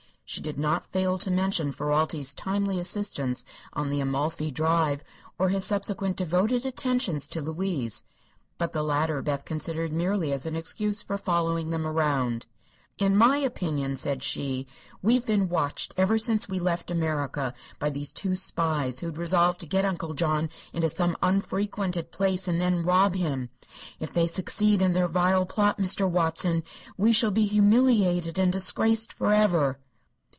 [0.33, 5.03] She did not fail to mention Ferralti's timely assistance on the Amalfi drive,
[5.37, 8.05] or his subsequent devoted attentions to Louise;
[8.57, 12.47] but the latter Beth considered merely as an excuse for following them around.
[12.97, 14.67] "In my opinion," said she,
[15.01, 19.17] "we have been watched ever since we left America, by these two spies, who had
[19.17, 23.49] resolved to get Uncle John into some unfrequented place and then rob him.
[23.99, 26.09] If they succeed in their vile plot, Mr.
[26.09, 26.63] Watson,
[26.95, 29.77] we shall be humiliated and disgraced forever."